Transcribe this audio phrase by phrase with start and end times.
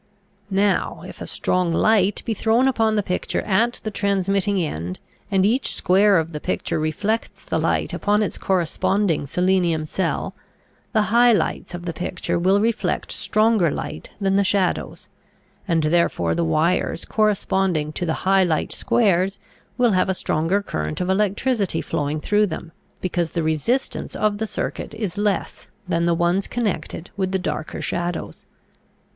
[0.49, 5.45] Now if a strong light be thrown upon the picture at the transmitting end, and
[5.45, 10.33] each square of the picture reflects the light upon its corresponding selenium cell,
[10.91, 15.07] the high lights of the picture will reflect stronger light than the shadows,
[15.67, 19.37] and therefore the wires corresponding to the high light squares
[19.77, 22.71] will have a stronger current of electricity flowing through them,
[23.01, 27.83] because the resistance of the circuit is less than the ones connected with the darker
[27.83, 28.45] shadows.